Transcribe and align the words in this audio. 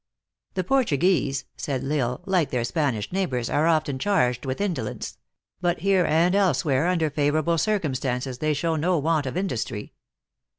"The 0.55 0.63
Portuguese," 0.63 1.45
said 1.57 1.83
L 1.83 1.91
Isle, 1.91 2.21
"like 2.25 2.49
their 2.49 2.63
Spanish 2.63 3.11
neighbors, 3.11 3.51
are 3.51 3.67
often 3.67 3.99
charged 3.99 4.47
with 4.47 4.59
indolence; 4.59 5.19
but 5.59 5.81
here 5.81 6.05
and 6.07 6.33
elsewhere, 6.33 6.87
under 6.87 7.11
favorable 7.11 7.59
circumstances, 7.59 8.39
they 8.39 8.55
show 8.55 8.75
no 8.75 8.97
want 8.97 9.27
of 9.27 9.37
industry. 9.37 9.93